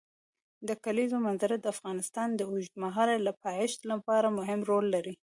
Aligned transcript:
د 0.67 0.69
کلیزو 0.83 1.17
منظره 1.25 1.55
د 1.59 1.65
افغانستان 1.75 2.29
د 2.35 2.41
اوږدمهاله 2.51 3.31
پایښت 3.45 3.79
لپاره 3.91 4.35
مهم 4.39 4.59
رول 4.69 4.85
لري. 4.95 5.13